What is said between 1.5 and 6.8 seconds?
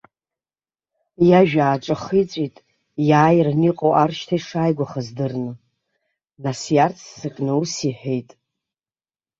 ааҿахиҵәеит, иааиран иҟоу ар шьҭа ишааигәахаз дырны, нас